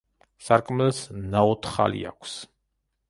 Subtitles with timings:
[0.45, 1.03] სარკმელს
[1.35, 2.35] ნაოთხალი აქვს.